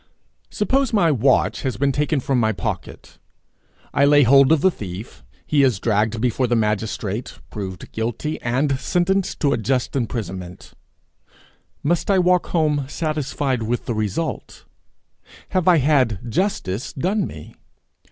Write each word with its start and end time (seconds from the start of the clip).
Suppose 0.49 0.93
my 0.93 1.11
watch 1.11 1.61
has 1.61 1.77
been 1.77 1.91
taken 1.91 2.19
from 2.19 2.39
my 2.39 2.53
pocket; 2.53 3.19
I 3.93 4.03
lay 4.03 4.23
hold 4.23 4.51
of 4.51 4.61
the 4.61 4.71
thief; 4.71 5.23
he 5.45 5.61
is 5.61 5.79
dragged 5.79 6.19
before 6.19 6.47
the 6.47 6.55
magistrate, 6.55 7.37
proved 7.51 7.91
guilty, 7.91 8.41
and 8.41 8.79
sentenced 8.79 9.39
to 9.41 9.53
a 9.53 9.57
just 9.59 9.95
imprisonment: 9.95 10.73
must 11.83 12.09
I 12.09 12.17
walk 12.17 12.47
home 12.47 12.85
satisfied 12.89 13.61
with 13.61 13.85
the 13.85 13.93
result? 13.93 14.65
Have 15.49 15.67
I 15.67 15.77
had 15.77 16.17
justice 16.31 16.93
done 16.93 17.27
me? 17.27 17.53